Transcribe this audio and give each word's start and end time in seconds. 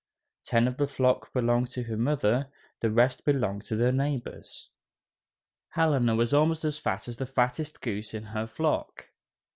Ten 0.43 0.67
of 0.67 0.77
the 0.77 0.87
flock 0.87 1.31
belonged 1.31 1.67
to 1.73 1.83
her 1.83 1.95
mother, 1.95 2.51
the 2.79 2.89
rest 2.89 3.23
belonged 3.23 3.65
to 3.65 3.75
the 3.75 3.91
neighbors. 3.91 4.71
Helena 5.73 6.15
was 6.15 6.33
almost 6.33 6.65
as 6.65 6.79
fat 6.79 7.07
as 7.07 7.17
the 7.17 7.27
fattest 7.27 7.81
goose 7.81 8.15
in 8.15 8.23
her 8.23 8.47
flock. 8.47 9.09